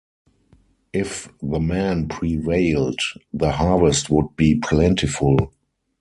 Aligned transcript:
If 0.93 1.29
the 1.43 1.59
men 1.59 2.07
prevailed, 2.07 2.97
the 3.31 3.51
harvest 3.51 4.09
would 4.09 4.35
be 4.35 4.55
plentiful. 4.55 5.51